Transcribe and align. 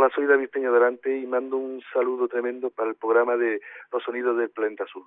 Hola, 0.00 0.12
soy 0.14 0.26
David 0.26 0.50
Peña 0.50 0.70
Delante 0.70 1.18
y 1.18 1.26
mando 1.26 1.56
un 1.56 1.82
saludo 1.92 2.28
tremendo 2.28 2.70
para 2.70 2.88
el 2.88 2.94
programa 2.94 3.36
de 3.36 3.60
Los 3.90 4.00
Sonidos 4.04 4.38
del 4.38 4.48
Planeta 4.48 4.84
Azul. 4.84 5.02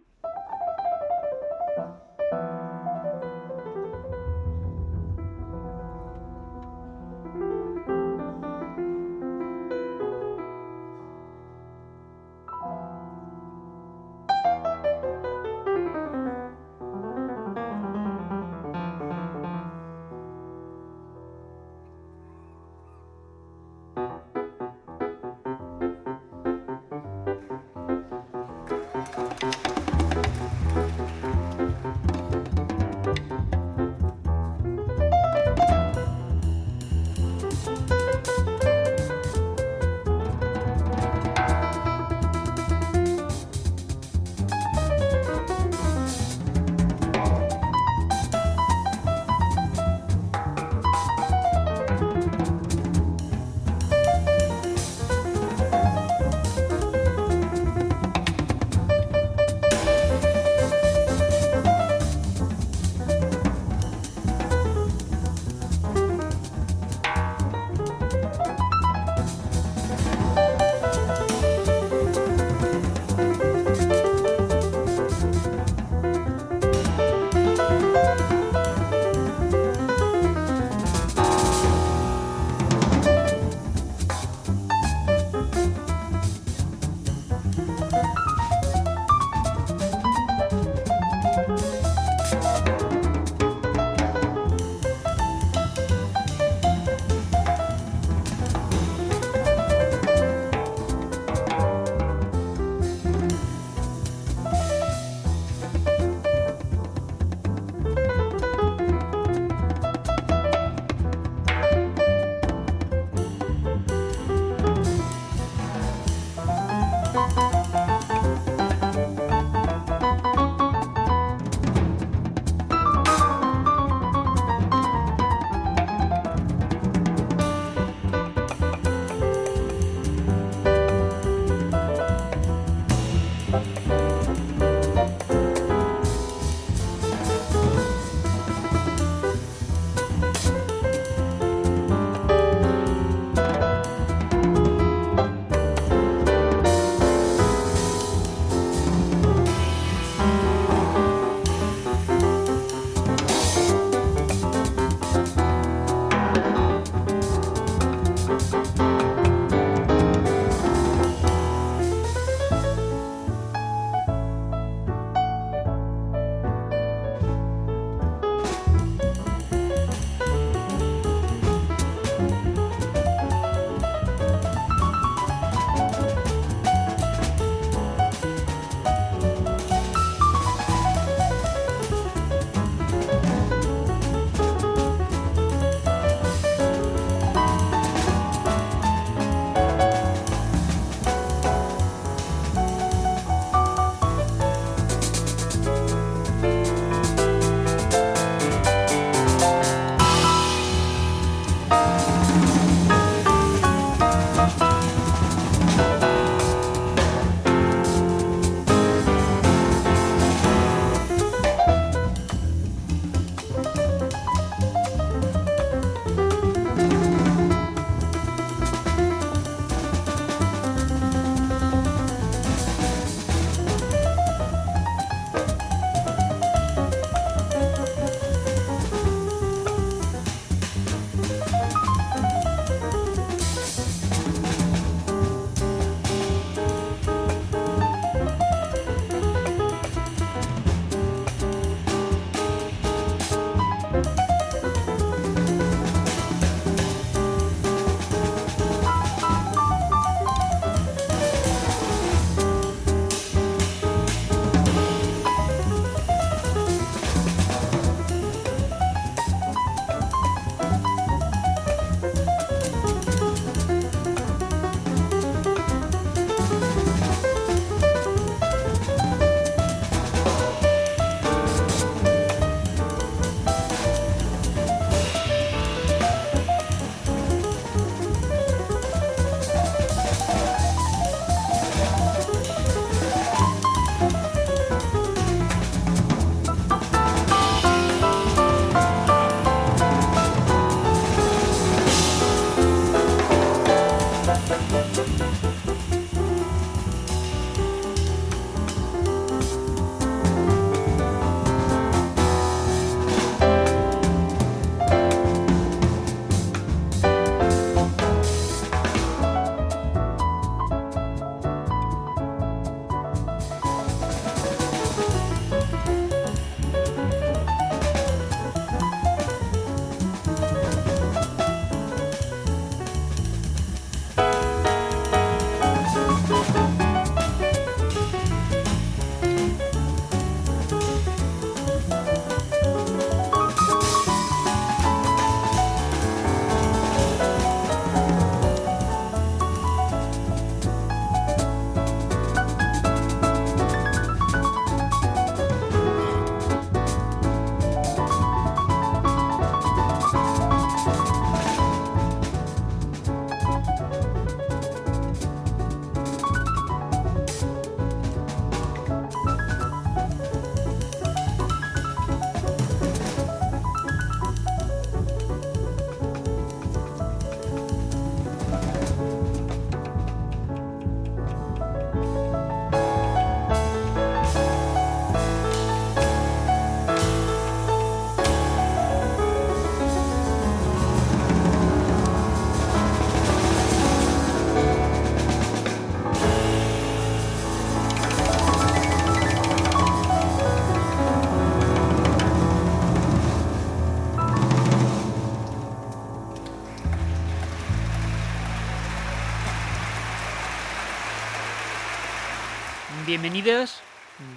Bienvenidas, 403.11 403.81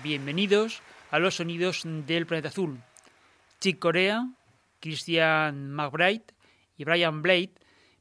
bienvenidos 0.02 0.82
a 1.12 1.20
los 1.20 1.36
sonidos 1.36 1.82
del 1.84 2.26
planeta 2.26 2.48
azul. 2.48 2.80
Chick 3.60 3.78
Corea, 3.78 4.28
Christian 4.80 5.70
McBride 5.70 6.24
y 6.76 6.82
Brian 6.82 7.22
Blade 7.22 7.52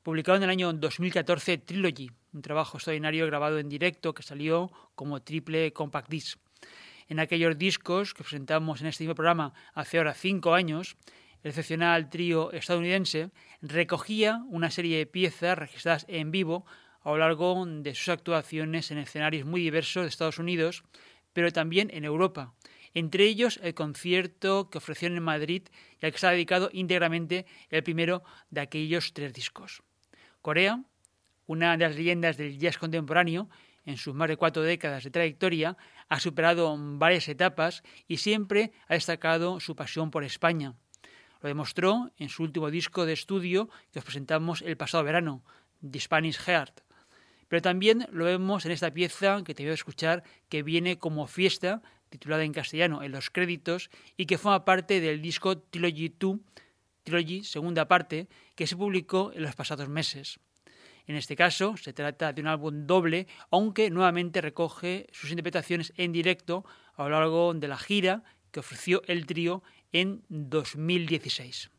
publicaron 0.01 0.41
en 0.41 0.45
el 0.45 0.49
año 0.49 0.73
2014 0.73 1.59
Trilogy, 1.59 2.09
un 2.33 2.41
trabajo 2.41 2.77
extraordinario 2.77 3.27
grabado 3.27 3.59
en 3.59 3.69
directo 3.69 4.15
que 4.15 4.23
salió 4.23 4.71
como 4.95 5.21
triple 5.21 5.71
compact 5.73 6.09
disc. 6.09 6.39
En 7.07 7.19
aquellos 7.19 7.55
discos 7.55 8.15
que 8.15 8.23
presentamos 8.23 8.81
en 8.81 8.87
este 8.87 9.03
mismo 9.03 9.13
programa 9.13 9.53
hace 9.75 9.99
ahora 9.99 10.15
cinco 10.15 10.55
años, 10.55 10.97
el 11.43 11.49
excepcional 11.49 12.09
trío 12.09 12.51
estadounidense 12.51 13.29
recogía 13.61 14.43
una 14.47 14.71
serie 14.71 14.97
de 14.97 15.05
piezas 15.05 15.55
registradas 15.55 16.07
en 16.09 16.31
vivo 16.31 16.65
a 17.03 17.11
lo 17.11 17.17
largo 17.17 17.65
de 17.65 17.95
sus 17.95 18.09
actuaciones 18.09 18.91
en 18.91 18.97
escenarios 18.97 19.45
muy 19.45 19.61
diversos 19.61 20.03
de 20.03 20.09
Estados 20.09 20.39
Unidos, 20.39 20.83
pero 21.33 21.51
también 21.51 21.89
en 21.93 22.05
Europa. 22.05 22.53
Entre 22.93 23.25
ellos 23.25 23.59
el 23.63 23.73
concierto 23.73 24.69
que 24.69 24.77
ofrecieron 24.77 25.17
en 25.17 25.23
Madrid 25.23 25.63
y 25.99 26.05
al 26.05 26.11
que 26.11 26.15
está 26.15 26.29
dedicado 26.29 26.69
íntegramente 26.71 27.45
el 27.69 27.83
primero 27.83 28.23
de 28.51 28.61
aquellos 28.61 29.13
tres 29.13 29.33
discos. 29.33 29.81
Corea, 30.41 30.83
una 31.47 31.75
de 31.75 31.85
las 31.85 31.95
leyendas 31.95 32.37
del 32.37 32.57
jazz 32.57 32.77
contemporáneo, 32.77 33.49
en 33.85 33.97
sus 33.97 34.13
más 34.13 34.29
de 34.29 34.37
cuatro 34.37 34.61
décadas 34.61 35.03
de 35.03 35.11
trayectoria, 35.11 35.75
ha 36.07 36.19
superado 36.19 36.75
varias 36.79 37.27
etapas 37.27 37.83
y 38.07 38.17
siempre 38.17 38.71
ha 38.87 38.93
destacado 38.93 39.59
su 39.59 39.75
pasión 39.75 40.09
por 40.11 40.23
España. 40.23 40.75
Lo 41.41 41.47
demostró 41.49 42.11
en 42.17 42.29
su 42.29 42.43
último 42.43 42.71
disco 42.71 43.05
de 43.05 43.13
estudio 43.13 43.69
que 43.91 43.99
os 43.99 44.05
presentamos 44.05 44.61
el 44.61 44.77
pasado 44.77 45.03
verano, 45.03 45.43
The 45.81 45.99
Spanish 45.99 46.37
Heart, 46.37 46.81
pero 47.47 47.61
también 47.61 48.07
lo 48.11 48.25
vemos 48.25 48.65
en 48.65 48.71
esta 48.71 48.91
pieza 48.91 49.41
que 49.43 49.53
te 49.53 49.63
voy 49.63 49.71
a 49.71 49.75
escuchar, 49.75 50.23
que 50.49 50.63
viene 50.63 50.97
como 50.97 51.27
fiesta, 51.27 51.81
titulada 52.09 52.43
en 52.43 52.53
castellano 52.53 53.03
en 53.03 53.11
los 53.11 53.29
créditos, 53.29 53.89
y 54.17 54.25
que 54.25 54.37
forma 54.37 54.65
parte 54.65 54.99
del 54.99 55.21
disco 55.21 55.57
Trilogy 55.57 56.13
2, 56.17 56.37
Trilogy, 57.03 57.43
segunda 57.43 57.87
parte, 57.87 58.27
que 58.55 58.67
se 58.67 58.77
publicó 58.77 59.31
en 59.33 59.43
los 59.43 59.55
pasados 59.55 59.89
meses. 59.89 60.39
En 61.05 61.15
este 61.15 61.35
caso, 61.35 61.75
se 61.75 61.91
trata 61.91 62.31
de 62.31 62.41
un 62.41 62.47
álbum 62.47 62.87
doble, 62.87 63.27
aunque 63.51 63.89
nuevamente 63.89 64.39
recoge 64.39 65.07
sus 65.11 65.29
interpretaciones 65.31 65.91
en 65.97 66.13
directo 66.13 66.65
a 66.95 67.03
lo 67.03 67.09
largo 67.09 67.53
de 67.53 67.67
la 67.67 67.77
gira 67.77 68.23
que 68.51 68.61
ofreció 68.61 69.01
el 69.07 69.25
trío 69.25 69.63
en 69.91 70.23
2016. 70.29 71.71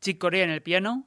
Chick 0.00 0.18
Corea 0.18 0.44
en 0.44 0.50
el 0.50 0.62
piano, 0.62 1.06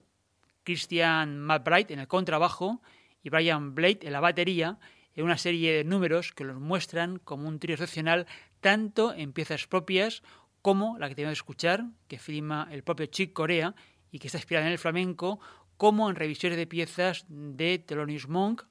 Christian 0.64 1.40
McBride 1.40 1.94
en 1.94 2.00
el 2.00 2.08
contrabajo 2.08 2.82
y 3.24 3.30
Brian 3.30 3.74
Blade 3.74 4.00
en 4.04 4.14
la 4.14 4.20
batería, 4.20 4.78
en 5.16 5.26
una 5.26 5.38
serie 5.38 5.74
de 5.74 5.84
números 5.84 6.32
que 6.32 6.44
los 6.44 6.60
muestran 6.60 7.20
como 7.20 7.48
un 7.48 7.60
trío 7.60 7.76
excepcional 7.76 8.28
tanto 8.62 9.14
en 9.14 9.34
piezas 9.34 9.68
propias 9.68 10.24
como 10.62 10.98
la 10.98 11.10
que 11.10 11.16
tenemos 11.16 11.34
que 11.34 11.40
escuchar, 11.40 11.86
que 12.08 12.20
firma 12.20 12.68
el 12.72 12.84
propio 12.84 13.06
Chick 13.08 13.34
Corea 13.34 13.76
y 14.12 14.20
que 14.20 14.28
está 14.28 14.38
inspirada 14.38 14.68
en 14.68 14.72
el 14.72 14.80
flamenco, 14.80 15.40
como 15.78 16.10
en 16.10 16.16
revisiones 16.16 16.58
de 16.58 16.68
piezas 16.68 17.26
de 17.28 17.80
Thelonious 17.80 18.28
Monk, 18.28 18.64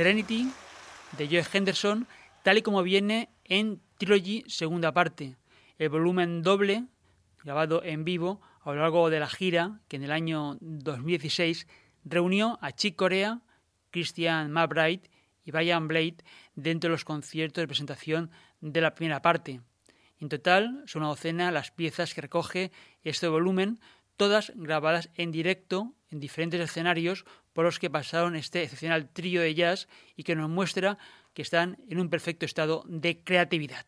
Serenity 0.00 0.50
de 1.18 1.28
Joe 1.28 1.44
Henderson, 1.52 2.06
tal 2.42 2.56
y 2.56 2.62
como 2.62 2.82
viene 2.82 3.28
en 3.44 3.82
Trilogy 3.98 4.44
segunda 4.46 4.92
parte, 4.92 5.36
el 5.76 5.90
volumen 5.90 6.42
doble 6.42 6.86
grabado 7.44 7.84
en 7.84 8.02
vivo 8.02 8.40
a 8.62 8.70
lo 8.72 8.80
largo 8.80 9.10
de 9.10 9.20
la 9.20 9.28
gira 9.28 9.82
que 9.88 9.96
en 9.96 10.04
el 10.04 10.12
año 10.12 10.56
2016 10.62 11.66
reunió 12.02 12.58
a 12.62 12.72
Chick 12.72 12.96
Corea, 12.96 13.42
Christian 13.90 14.50
McBride 14.50 15.02
y 15.44 15.50
Brian 15.50 15.86
Blade 15.86 16.16
dentro 16.54 16.88
de 16.88 16.92
los 16.92 17.04
conciertos 17.04 17.60
de 17.60 17.68
presentación 17.68 18.30
de 18.62 18.80
la 18.80 18.94
primera 18.94 19.20
parte. 19.20 19.60
En 20.18 20.30
total 20.30 20.82
son 20.86 21.02
una 21.02 21.10
docena 21.10 21.50
las 21.50 21.72
piezas 21.72 22.14
que 22.14 22.22
recoge 22.22 22.72
este 23.02 23.28
volumen, 23.28 23.80
todas 24.16 24.50
grabadas 24.56 25.10
en 25.16 25.30
directo 25.30 25.92
en 26.10 26.20
diferentes 26.20 26.58
escenarios 26.58 27.26
por 27.52 27.64
los 27.64 27.78
que 27.78 27.90
pasaron 27.90 28.36
este 28.36 28.62
excepcional 28.62 29.08
trío 29.08 29.42
de 29.42 29.54
jazz 29.54 29.88
y 30.16 30.22
que 30.22 30.36
nos 30.36 30.50
muestra 30.50 30.98
que 31.34 31.42
están 31.42 31.78
en 31.88 32.00
un 32.00 32.10
perfecto 32.10 32.46
estado 32.46 32.84
de 32.86 33.22
creatividad. 33.22 33.86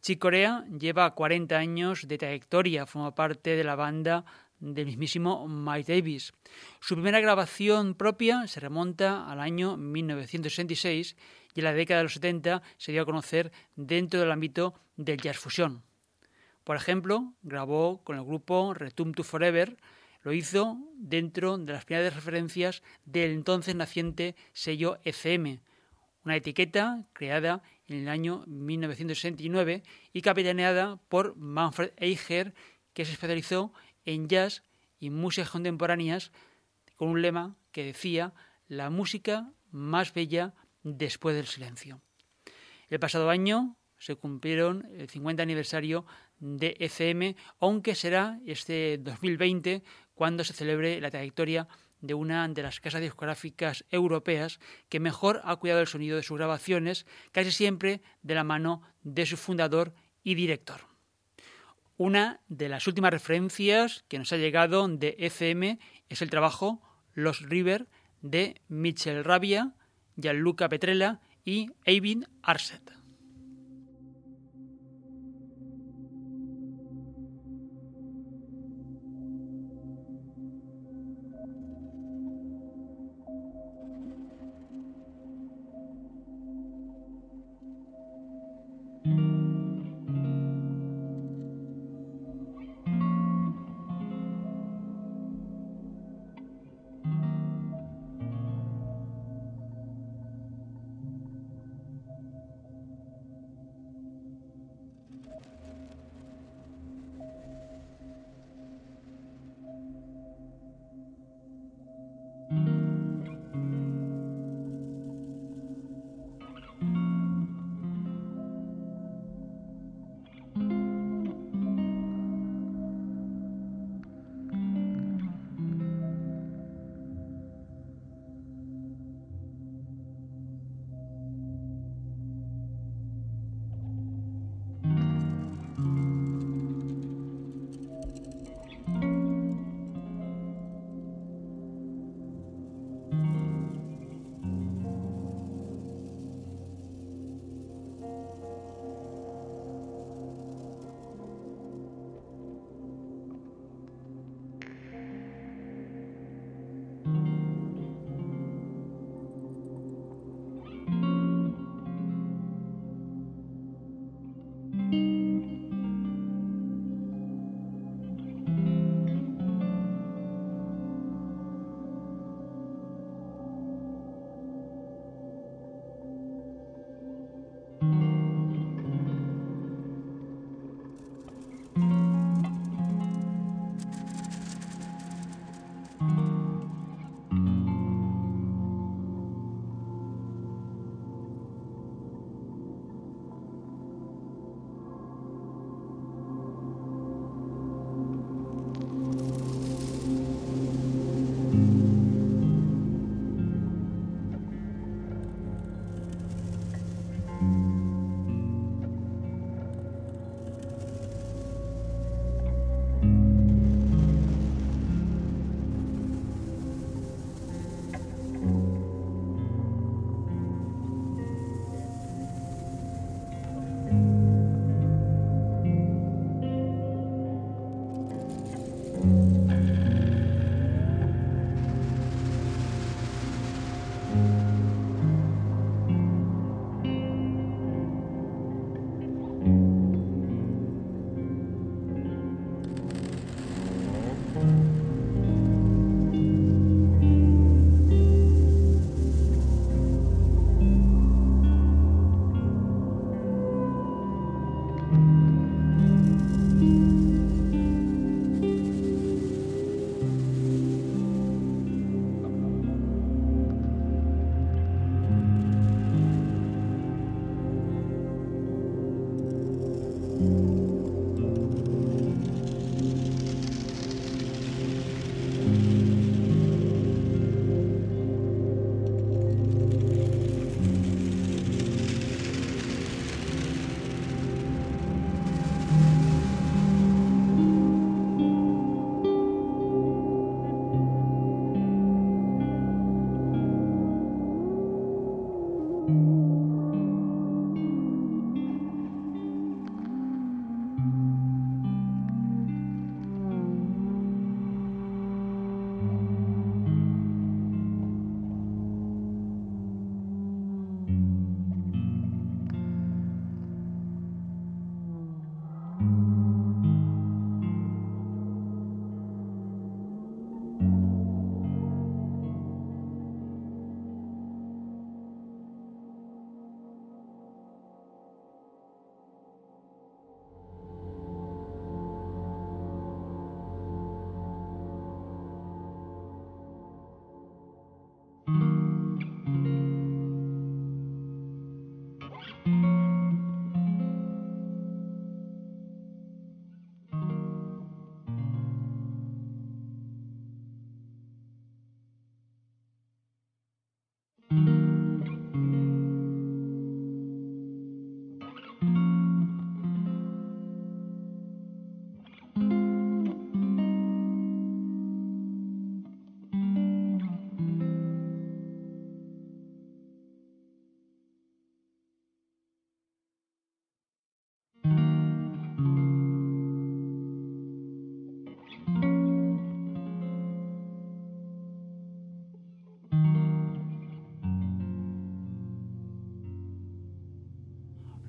Chick 0.00 0.20
Corea 0.20 0.64
lleva 0.78 1.14
40 1.14 1.56
años 1.56 2.06
de 2.06 2.18
trayectoria, 2.18 2.86
forma 2.86 3.14
parte 3.14 3.56
de 3.56 3.64
la 3.64 3.74
banda 3.74 4.24
del 4.60 4.86
mismísimo 4.86 5.46
Mike 5.48 5.92
Davis. 5.94 6.32
Su 6.80 6.94
primera 6.94 7.20
grabación 7.20 7.94
propia 7.94 8.46
se 8.46 8.60
remonta 8.60 9.30
al 9.30 9.40
año 9.40 9.76
1966 9.76 11.16
y 11.54 11.60
en 11.60 11.64
la 11.64 11.72
década 11.72 11.98
de 11.98 12.04
los 12.04 12.14
70 12.14 12.62
se 12.76 12.92
dio 12.92 13.02
a 13.02 13.06
conocer 13.06 13.52
dentro 13.74 14.20
del 14.20 14.30
ámbito 14.30 14.74
del 14.96 15.20
jazz 15.20 15.38
fusión. 15.38 15.82
Por 16.64 16.76
ejemplo, 16.76 17.32
grabó 17.42 18.02
con 18.02 18.16
el 18.16 18.24
grupo 18.24 18.74
Return 18.74 19.12
to 19.12 19.22
Forever, 19.22 19.76
lo 20.26 20.32
hizo 20.32 20.76
dentro 20.96 21.56
de 21.56 21.72
las 21.72 21.84
primeras 21.84 22.12
referencias 22.12 22.82
del 23.04 23.30
entonces 23.30 23.76
naciente 23.76 24.34
sello 24.52 24.98
ECM, 25.04 25.60
una 26.24 26.34
etiqueta 26.34 27.06
creada 27.12 27.62
en 27.86 27.98
el 28.00 28.08
año 28.08 28.42
1969 28.48 29.84
y 30.12 30.22
capitaneada 30.22 30.96
por 31.08 31.36
Manfred 31.36 31.92
Eicher, 31.98 32.54
que 32.92 33.04
se 33.04 33.12
especializó 33.12 33.72
en 34.04 34.26
jazz 34.26 34.64
y 34.98 35.10
músicas 35.10 35.50
contemporáneas 35.50 36.32
con 36.96 37.10
un 37.10 37.22
lema 37.22 37.54
que 37.70 37.84
decía 37.84 38.34
la 38.66 38.90
música 38.90 39.52
más 39.70 40.12
bella 40.12 40.54
después 40.82 41.36
del 41.36 41.46
silencio. 41.46 42.00
El 42.88 42.98
pasado 42.98 43.30
año 43.30 43.76
se 43.96 44.16
cumplieron 44.16 44.88
el 44.98 45.08
50 45.08 45.42
aniversario 45.42 46.04
de 46.38 46.76
ECM, 46.80 47.36
aunque 47.60 47.94
será 47.94 48.40
este 48.44 48.98
2020 48.98 49.82
cuando 50.16 50.42
se 50.42 50.54
celebre 50.54 51.00
la 51.00 51.10
trayectoria 51.10 51.68
de 52.00 52.14
una 52.14 52.48
de 52.48 52.62
las 52.62 52.80
casas 52.80 53.02
discográficas 53.02 53.84
europeas 53.90 54.58
que 54.88 54.98
mejor 54.98 55.40
ha 55.44 55.56
cuidado 55.56 55.80
el 55.82 55.86
sonido 55.86 56.16
de 56.16 56.22
sus 56.22 56.38
grabaciones, 56.38 57.06
casi 57.32 57.52
siempre 57.52 58.02
de 58.22 58.34
la 58.34 58.42
mano 58.42 58.82
de 59.02 59.26
su 59.26 59.36
fundador 59.36 59.94
y 60.24 60.34
director. 60.34 60.80
Una 61.98 62.40
de 62.48 62.68
las 62.68 62.86
últimas 62.86 63.10
referencias 63.10 64.04
que 64.08 64.18
nos 64.18 64.32
ha 64.32 64.36
llegado 64.36 64.88
de 64.88 65.16
ECM 65.18 65.78
es 66.08 66.22
el 66.22 66.30
trabajo 66.30 66.82
Los 67.14 67.40
River 67.40 67.86
de 68.22 68.60
Michel 68.68 69.22
Rabia, 69.22 69.74
Gianluca 70.16 70.68
Petrella 70.68 71.20
y 71.44 71.70
Eivind 71.84 72.28
Arset. 72.42 73.05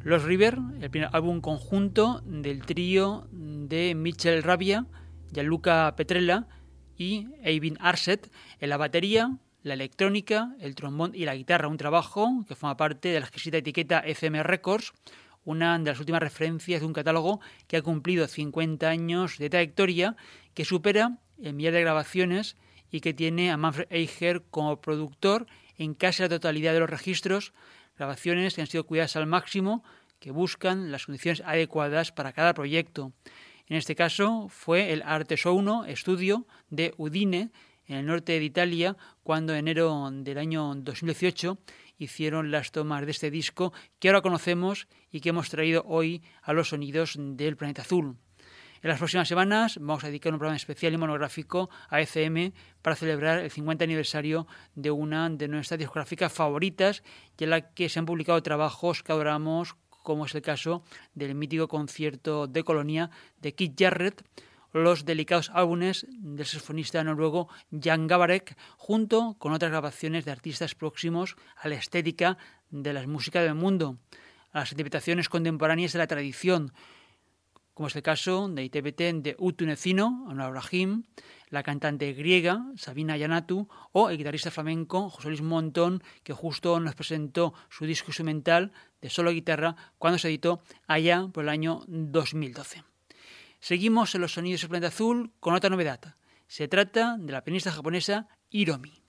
Los 0.07 0.23
River, 0.23 0.57
el 0.79 0.89
primer 0.89 1.09
álbum 1.11 1.41
conjunto 1.41 2.21
del 2.23 2.65
trío 2.65 3.27
de 3.33 3.93
Michel 3.93 4.41
Rabia, 4.41 4.85
Gianluca 5.33 5.93
Petrella 5.97 6.47
y 6.95 7.27
Eivin 7.43 7.75
Arset 7.81 8.31
en 8.61 8.69
la 8.69 8.77
batería, 8.77 9.37
la 9.63 9.73
electrónica, 9.73 10.55
el 10.61 10.75
trombón 10.75 11.11
y 11.13 11.25
la 11.25 11.35
guitarra, 11.35 11.67
un 11.67 11.75
trabajo 11.75 12.45
que 12.47 12.55
forma 12.55 12.77
parte 12.77 13.09
de 13.09 13.19
la 13.19 13.25
exquisita 13.25 13.57
etiqueta 13.57 13.99
FM 13.99 14.43
Records, 14.43 14.93
una 15.43 15.77
de 15.77 15.91
las 15.91 15.99
últimas 15.99 16.21
referencias 16.21 16.79
de 16.79 16.87
un 16.87 16.93
catálogo 16.93 17.41
que 17.67 17.75
ha 17.75 17.81
cumplido 17.81 18.29
50 18.29 18.87
años 18.87 19.37
de 19.37 19.49
trayectoria, 19.49 20.15
que 20.53 20.63
supera 20.63 21.17
el 21.37 21.53
millar 21.53 21.73
de 21.73 21.81
grabaciones 21.81 22.55
y 22.89 23.01
que 23.01 23.13
tiene 23.13 23.51
a 23.51 23.57
Manfred 23.57 23.87
Eicher 23.89 24.43
como 24.51 24.79
productor 24.79 25.47
en 25.77 25.95
casi 25.95 26.23
la 26.23 26.29
totalidad 26.29 26.71
de 26.71 26.79
los 26.79 26.89
registros, 26.89 27.51
grabaciones 27.97 28.55
que 28.55 28.61
han 28.61 28.67
sido 28.67 28.85
cuidadas 28.85 29.17
al 29.17 29.27
máximo, 29.27 29.83
que 30.19 30.31
buscan 30.31 30.91
las 30.91 31.05
condiciones 31.05 31.41
adecuadas 31.45 32.11
para 32.11 32.33
cada 32.33 32.53
proyecto. 32.53 33.13
En 33.67 33.77
este 33.77 33.95
caso 33.95 34.47
fue 34.49 34.93
el 34.93 35.01
Artesouno 35.01 35.85
Estudio 35.85 36.47
de 36.69 36.93
Udine, 36.97 37.51
en 37.85 37.97
el 37.97 38.05
norte 38.05 38.33
de 38.33 38.43
Italia, 38.43 38.97
cuando 39.23 39.53
en 39.53 39.59
enero 39.59 40.09
del 40.11 40.37
año 40.37 40.75
2018 40.75 41.57
hicieron 41.97 42.51
las 42.51 42.71
tomas 42.71 43.05
de 43.05 43.11
este 43.11 43.31
disco 43.31 43.73
que 43.99 44.09
ahora 44.09 44.21
conocemos 44.21 44.87
y 45.11 45.21
que 45.21 45.29
hemos 45.29 45.49
traído 45.49 45.83
hoy 45.87 46.21
a 46.41 46.53
los 46.53 46.69
sonidos 46.69 47.15
del 47.17 47.57
planeta 47.57 47.81
azul. 47.81 48.17
En 48.81 48.89
las 48.89 48.99
próximas 48.99 49.27
semanas 49.27 49.77
vamos 49.81 50.03
a 50.03 50.07
dedicar 50.07 50.31
un 50.31 50.39
programa 50.39 50.55
especial 50.55 50.93
y 50.93 50.97
monográfico 50.97 51.69
a 51.89 51.99
ECM 51.99 52.53
para 52.81 52.95
celebrar 52.95 53.39
el 53.39 53.49
50 53.49 53.83
aniversario 53.83 54.47
de 54.75 54.91
una 54.91 55.29
de 55.29 55.47
nuestras 55.47 55.79
discográficas 55.79 56.31
favoritas 56.31 57.03
y 57.37 57.45
en 57.45 57.49
la 57.49 57.73
que 57.73 57.89
se 57.89 57.97
han 57.97 58.05
publicado 58.05 58.41
trabajos 58.43 59.01
que 59.01 59.11
adoramos, 59.11 59.75
como 60.07 60.25
es 60.25 60.33
el 60.35 60.41
caso 60.41 60.83
del 61.15 61.35
mítico 61.35 61.67
concierto 61.67 62.47
de 62.47 62.63
Colonia 62.63 63.11
de 63.41 63.53
Keith 63.55 63.75
Jarrett, 63.77 64.23
los 64.71 65.03
delicados 65.03 65.51
álbumes 65.53 66.07
del 66.09 66.45
saxofonista 66.45 67.03
noruego 67.03 67.49
Jan 67.77 68.07
Gabarek, 68.07 68.55
junto 68.77 69.35
con 69.37 69.51
otras 69.51 69.69
grabaciones 69.69 70.23
de 70.23 70.31
artistas 70.31 70.75
próximos 70.75 71.35
a 71.57 71.67
la 71.67 71.75
estética 71.75 72.37
de 72.69 72.93
la 72.93 73.05
música 73.05 73.41
del 73.41 73.55
mundo, 73.55 73.97
las 74.53 74.71
interpretaciones 74.71 75.27
contemporáneas 75.27 75.91
de 75.91 75.99
la 75.99 76.07
tradición, 76.07 76.71
como 77.77 77.89
es 77.89 77.95
el 77.95 78.01
caso 78.01 78.49
de 78.49 78.63
Itebeten 78.63 79.21
de 79.21 79.35
Utunecino, 79.37 80.25
Anwar 80.31 80.49
Brahim, 80.49 81.03
la 81.51 81.61
cantante 81.61 82.11
griega 82.13 82.65
Sabina 82.75 83.15
Yanatu 83.17 83.67
o 83.91 84.09
el 84.09 84.17
guitarrista 84.17 84.49
flamenco 84.49 85.11
José 85.11 85.27
Luis 85.27 85.43
Montón, 85.43 86.01
que 86.23 86.33
justo 86.33 86.79
nos 86.79 86.95
presentó 86.95 87.53
su 87.69 87.85
disco 87.85 88.09
instrumental 88.09 88.71
de 88.99 89.11
solo 89.11 89.29
guitarra 89.29 89.75
cuando 89.99 90.17
se 90.17 90.29
editó 90.29 90.63
allá 90.87 91.27
por 91.31 91.43
el 91.43 91.49
año 91.49 91.83
2012. 91.85 92.83
Seguimos 93.59 94.15
en 94.15 94.21
los 94.21 94.33
sonidos 94.33 94.61
del 94.61 94.71
planeta 94.71 94.87
azul 94.87 95.33
con 95.39 95.53
otra 95.53 95.69
novedad. 95.69 96.15
Se 96.47 96.67
trata 96.67 97.15
de 97.19 97.31
la 97.31 97.43
pianista 97.43 97.71
japonesa 97.71 98.27
Hiromi. 98.49 99.06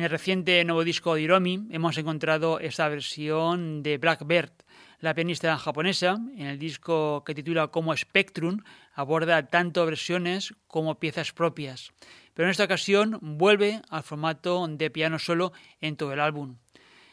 En 0.00 0.04
el 0.04 0.10
reciente 0.12 0.64
nuevo 0.64 0.82
disco 0.82 1.14
de 1.14 1.20
Hiromi 1.20 1.66
hemos 1.68 1.98
encontrado 1.98 2.58
esta 2.58 2.88
versión 2.88 3.82
de 3.82 3.98
Blackbird. 3.98 4.50
La 4.98 5.12
pianista 5.12 5.58
japonesa, 5.58 6.18
en 6.38 6.46
el 6.46 6.58
disco 6.58 7.22
que 7.22 7.34
titula 7.34 7.68
como 7.68 7.94
Spectrum, 7.94 8.62
aborda 8.94 9.46
tanto 9.48 9.84
versiones 9.84 10.54
como 10.68 10.98
piezas 10.98 11.34
propias, 11.34 11.92
pero 12.32 12.46
en 12.46 12.52
esta 12.52 12.64
ocasión 12.64 13.18
vuelve 13.20 13.82
al 13.90 14.02
formato 14.02 14.66
de 14.66 14.90
piano 14.90 15.18
solo 15.18 15.52
en 15.82 15.96
todo 15.98 16.14
el 16.14 16.20
álbum. 16.20 16.56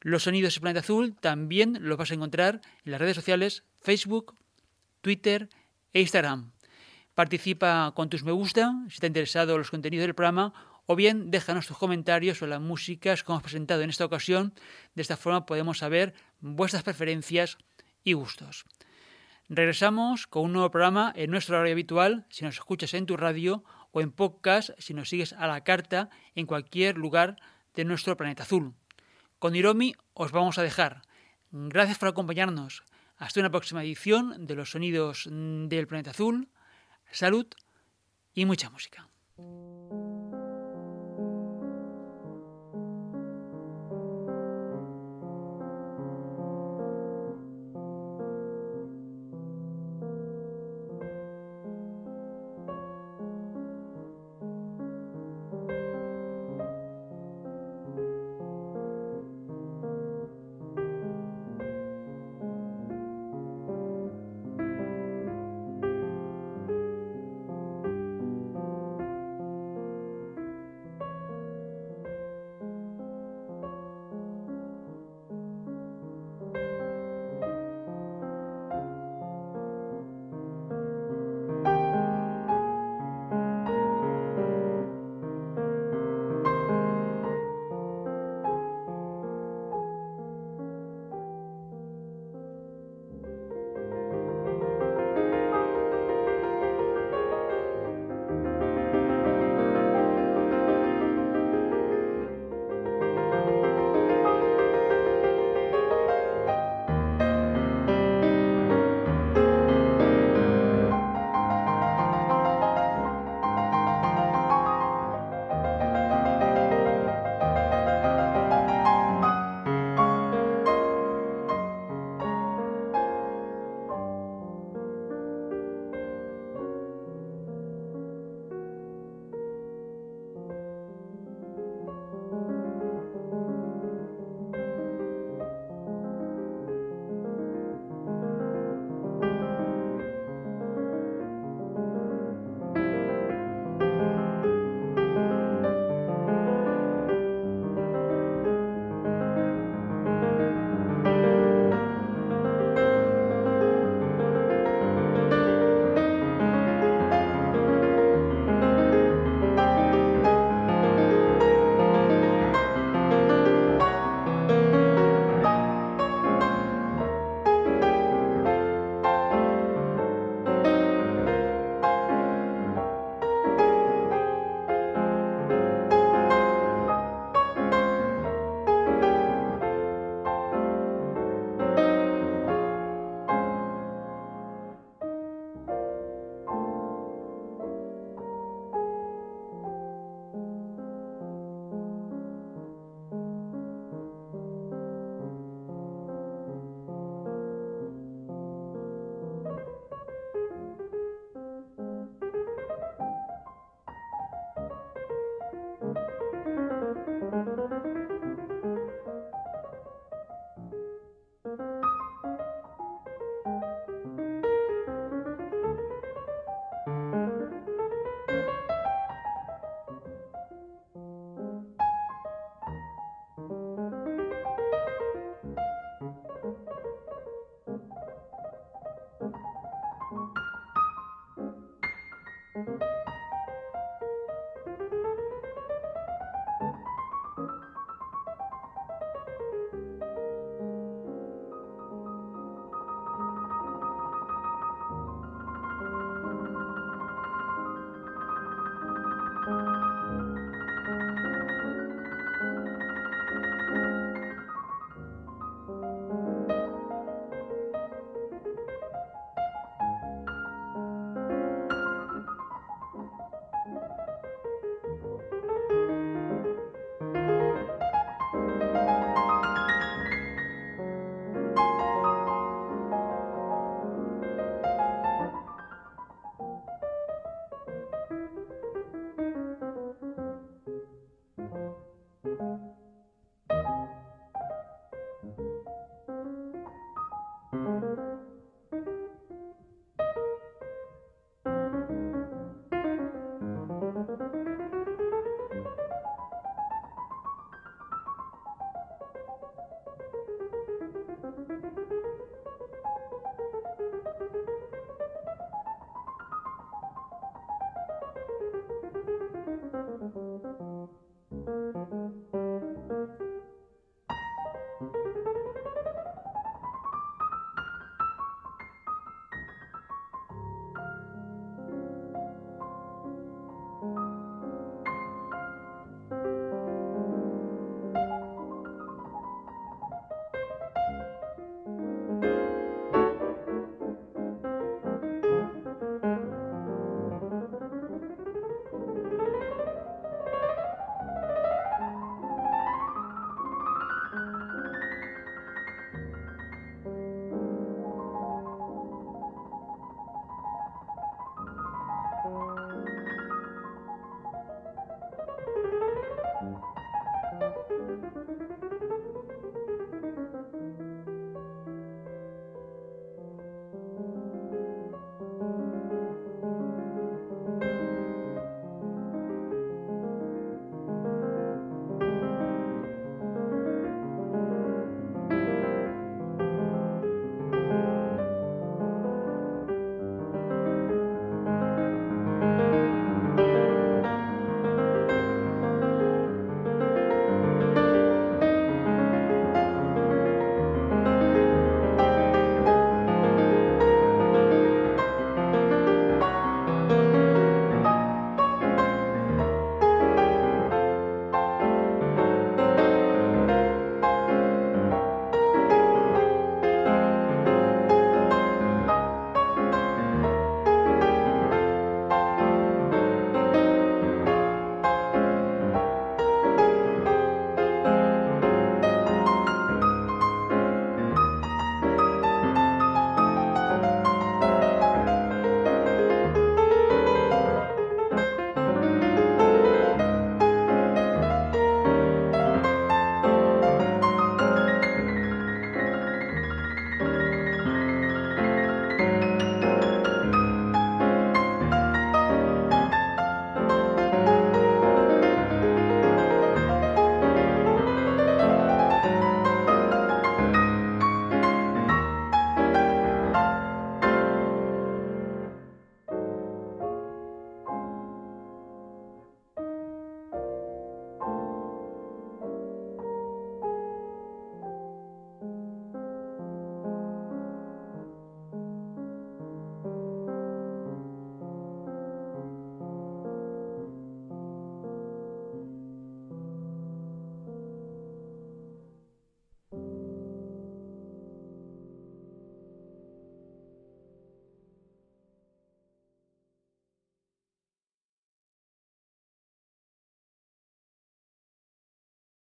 Los 0.00 0.24
sonidos 0.24 0.54
de 0.54 0.60
Planeta 0.60 0.80
Azul 0.80 1.16
también 1.16 1.78
los 1.80 1.98
vas 1.98 2.10
a 2.10 2.14
encontrar 2.14 2.60
en 2.84 2.92
las 2.92 3.00
redes 3.00 3.16
sociales 3.16 3.64
Facebook, 3.80 4.36
Twitter 5.00 5.48
e 5.92 6.00
Instagram. 6.00 6.52
Participa 7.14 7.92
con 7.96 8.08
tus 8.08 8.22
me 8.22 8.30
gusta 8.30 8.72
si 8.90 9.00
te 9.00 9.06
ha 9.06 9.08
interesado 9.08 9.58
los 9.58 9.70
contenidos 9.70 10.06
del 10.06 10.14
programa 10.14 10.54
o 10.86 10.94
bien 10.94 11.30
déjanos 11.30 11.66
tus 11.66 11.76
comentarios 11.76 12.38
sobre 12.38 12.50
las 12.50 12.60
músicas 12.60 13.22
que 13.22 13.32
hemos 13.32 13.42
presentado 13.42 13.82
en 13.82 13.90
esta 13.90 14.04
ocasión. 14.04 14.54
De 14.94 15.02
esta 15.02 15.16
forma 15.16 15.44
podemos 15.44 15.78
saber 15.78 16.14
vuestras 16.40 16.84
preferencias 16.84 17.58
y 18.04 18.12
gustos. 18.12 18.64
Regresamos 19.48 20.26
con 20.26 20.44
un 20.44 20.52
nuevo 20.52 20.70
programa 20.70 21.12
en 21.16 21.30
nuestro 21.30 21.56
horario 21.56 21.72
habitual 21.72 22.26
si 22.30 22.44
nos 22.44 22.54
escuchas 22.54 22.94
en 22.94 23.06
tu 23.06 23.16
radio 23.16 23.64
o 23.90 24.00
en 24.00 24.12
podcast 24.12 24.70
si 24.78 24.94
nos 24.94 25.08
sigues 25.08 25.32
a 25.32 25.46
la 25.46 25.64
carta 25.64 26.10
en 26.36 26.46
cualquier 26.46 26.96
lugar 26.96 27.36
de 27.74 27.84
nuestro 27.84 28.16
planeta 28.16 28.44
azul. 28.44 28.74
Con 29.38 29.54
Hiromi 29.54 29.94
os 30.14 30.32
vamos 30.32 30.58
a 30.58 30.62
dejar. 30.62 31.02
Gracias 31.50 31.98
por 31.98 32.08
acompañarnos. 32.08 32.84
Hasta 33.16 33.40
una 33.40 33.50
próxima 33.50 33.82
edición 33.82 34.46
de 34.46 34.54
los 34.54 34.70
sonidos 34.70 35.28
del 35.30 35.86
planeta 35.86 36.10
azul. 36.10 36.48
Salud 37.10 37.46
y 38.34 38.44
mucha 38.44 38.70
música. 38.70 39.08